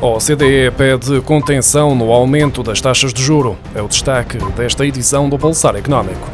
[0.00, 3.58] A OCDE pede contenção no aumento das taxas de juro.
[3.74, 6.30] É o destaque desta edição do Pulsar Económico.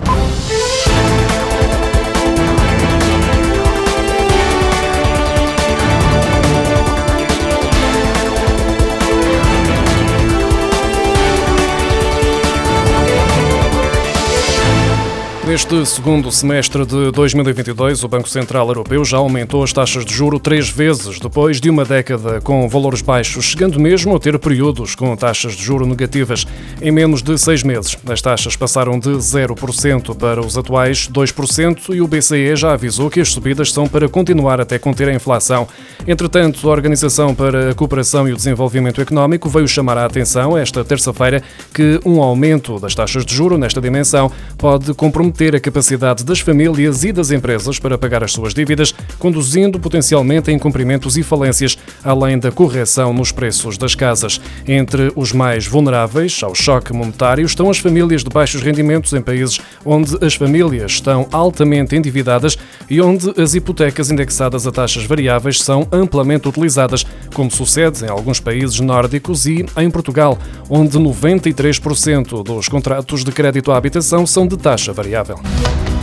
[15.47, 20.41] Neste segundo semestre de 2022, o Banco Central Europeu já aumentou as taxas de juro
[20.41, 25.15] três vezes, depois de uma década com valores baixos, chegando mesmo a ter períodos com
[25.15, 26.47] taxas de juro negativas.
[26.81, 32.01] Em menos de seis meses, as taxas passaram de 0% para os atuais 2% e
[32.01, 35.69] o BCE já avisou que as subidas são para continuar até conter a inflação.
[36.09, 40.83] Entretanto, a Organização para a Cooperação e o Desenvolvimento Económico veio chamar a atenção esta
[40.83, 46.39] terça-feira que um aumento das taxas de juro nesta dimensão pode comprometer a capacidade das
[46.39, 51.77] famílias e das empresas para pagar as suas dívidas, conduzindo potencialmente a incumprimentos e falências,
[52.05, 54.41] além da correção nos preços das casas.
[54.69, 59.59] Entre os mais vulneráveis ao choque monetário estão as famílias de baixos rendimentos em países
[59.85, 62.57] onde as famílias estão altamente endividadas
[62.89, 67.05] e onde as hipotecas indexadas a taxas variáveis são amplamente utilizadas,
[67.35, 70.39] como sucede em alguns países nórdicos e em Portugal,
[70.69, 75.94] onde 93% dos contratos de crédito à habitação são de taxa variável saudável.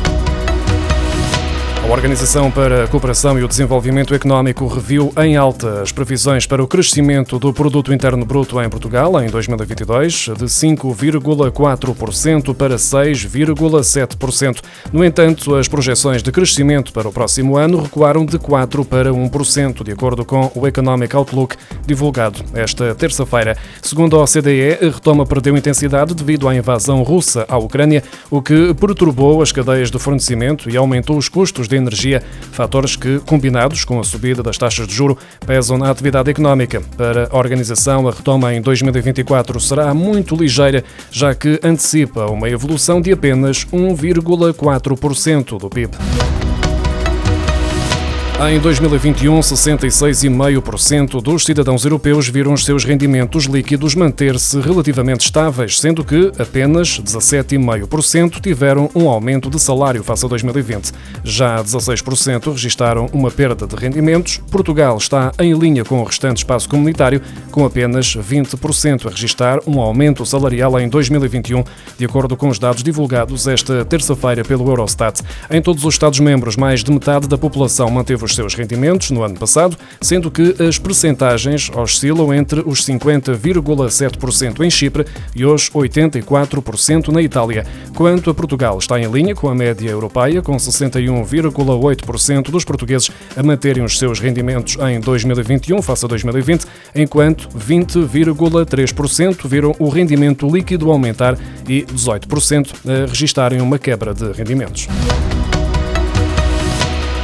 [1.84, 6.64] A Organização para a Cooperação e o Desenvolvimento Económico reviu em alta as previsões para
[6.64, 14.62] o crescimento do Produto Interno Bruto em Portugal em 2022, de 5,4% para 6,7%.
[14.94, 19.84] No entanto, as projeções de crescimento para o próximo ano recuaram de 4% para 1%,
[19.84, 23.58] de acordo com o Economic Outlook divulgado esta terça-feira.
[23.82, 28.74] Segundo a OCDE, a retoma perdeu intensidade devido à invasão russa à Ucrânia, o que
[28.76, 34.00] perturbou as cadeias de fornecimento e aumentou os custos de energia, fatores que, combinados com
[34.00, 36.82] a subida das taxas de juro, pesam na atividade económica.
[36.96, 43.02] Para a organização, a retoma em 2024 será muito ligeira, já que antecipa uma evolução
[43.02, 46.51] de apenas 1,4% do PIB.
[48.50, 56.04] Em 2021, 66,5% dos cidadãos europeus viram os seus rendimentos líquidos manter-se relativamente estáveis, sendo
[56.04, 60.92] que apenas 17,5% tiveram um aumento de salário face a 2020.
[61.24, 64.42] Já 16% registaram uma perda de rendimentos.
[64.50, 69.80] Portugal está em linha com o restante espaço comunitário, com apenas 20% a registrar um
[69.80, 71.64] aumento salarial em 2021,
[71.96, 75.22] de acordo com os dados divulgados esta terça-feira pelo Eurostat.
[75.50, 79.24] Em todos os Estados-membros, mais de metade da população manteve os os seus rendimentos no
[79.24, 85.06] ano passado, sendo que as percentagens oscilam entre os 50,7% em Chipre
[85.36, 87.66] e os 84% na Itália.
[87.96, 93.44] Quanto a Portugal, está em linha com a média europeia, com 61,8% dos portugueses a
[93.44, 96.66] manterem os seus rendimentos em 2021 face a 2020,
[96.96, 101.38] enquanto 20,3% viram o rendimento líquido aumentar
[101.68, 104.88] e 18% a registarem uma quebra de rendimentos.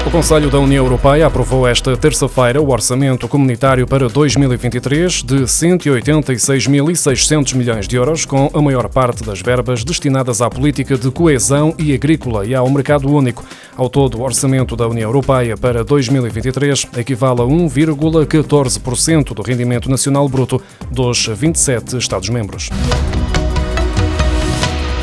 [0.07, 7.53] O Conselho da União Europeia aprovou esta terça-feira o orçamento comunitário para 2023 de 186.600
[7.53, 11.93] milhões de euros, com a maior parte das verbas destinadas à política de coesão e
[11.93, 13.43] agrícola e ao mercado único.
[13.75, 20.29] Ao todo, o orçamento da União Europeia para 2023 equivale a 1,14% do rendimento nacional
[20.29, 22.69] bruto dos 27 Estados-membros.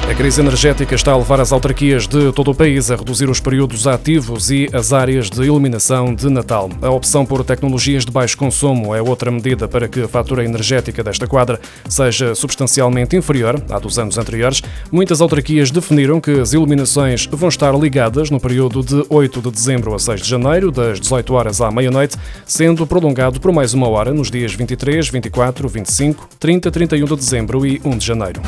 [0.06, 3.40] A crise energética está a levar as autarquias de todo o país a reduzir os
[3.40, 6.68] períodos ativos e as áreas de iluminação de Natal.
[6.82, 11.02] A opção por tecnologias de baixo consumo é outra medida para que a fatura energética
[11.02, 14.62] desta quadra seja substancialmente inferior à dos anos anteriores.
[14.92, 19.94] Muitas autarquias definiram que as iluminações vão estar ligadas no período de 8 de dezembro
[19.94, 24.12] a 6 de janeiro, das 18 horas à meia-noite, sendo prolongado por mais uma hora
[24.12, 28.42] nos dias 23, 24, 25, 30, 31 de dezembro e 1 de janeiro.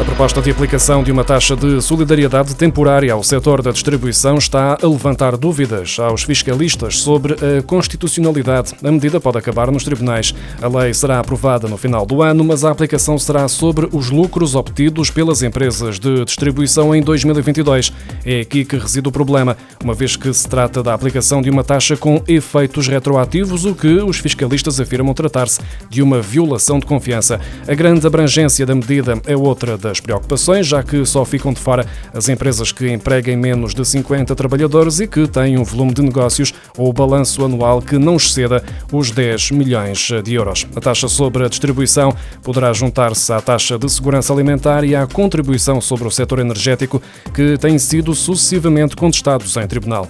[0.00, 4.78] A proposta de aplicação de uma taxa de solidariedade temporária ao setor da distribuição está
[4.82, 8.72] a levantar dúvidas aos fiscalistas sobre a constitucionalidade.
[8.82, 10.34] A medida pode acabar nos tribunais.
[10.62, 14.54] A lei será aprovada no final do ano, mas a aplicação será sobre os lucros
[14.54, 17.92] obtidos pelas empresas de distribuição em 2022.
[18.24, 19.54] É aqui que reside o problema,
[19.84, 23.96] uma vez que se trata da aplicação de uma taxa com efeitos retroativos, o que
[23.96, 25.60] os fiscalistas afirmam tratar-se
[25.90, 27.38] de uma violação de confiança.
[27.68, 31.60] A grande abrangência da medida é outra das das preocupações, já que só ficam de
[31.60, 31.84] fora
[32.14, 36.54] as empresas que empreguem menos de 50 trabalhadores e que têm um volume de negócios
[36.78, 40.66] ou balanço anual que não exceda os 10 milhões de euros.
[40.74, 45.80] A taxa sobre a distribuição poderá juntar-se à taxa de segurança alimentar e à contribuição
[45.80, 47.02] sobre o setor energético,
[47.34, 50.06] que têm sido sucessivamente contestados em tribunal.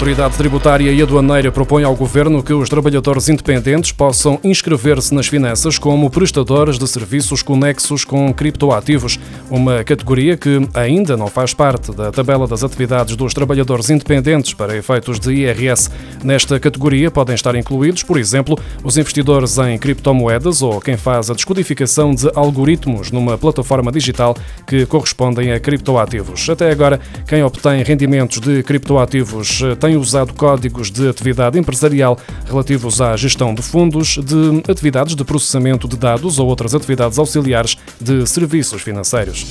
[0.00, 5.78] Autoridade Tributária e Aduaneira propõe ao Governo que os trabalhadores independentes possam inscrever-se nas finanças
[5.78, 9.20] como prestadores de serviços conexos com criptoativos,
[9.50, 14.74] uma categoria que ainda não faz parte da tabela das atividades dos trabalhadores independentes para
[14.74, 15.90] efeitos de IRS.
[16.24, 21.34] Nesta categoria podem estar incluídos, por exemplo, os investidores em criptomoedas ou quem faz a
[21.34, 24.34] descodificação de algoritmos numa plataforma digital
[24.66, 26.48] que correspondem a criptoativos.
[26.48, 26.98] Até agora,
[27.28, 33.62] quem obtém rendimentos de criptoativos tem usado códigos de atividade empresarial relativos à gestão de
[33.62, 39.46] fundos, de atividades de processamento de dados ou outras atividades auxiliares de serviços financeiros.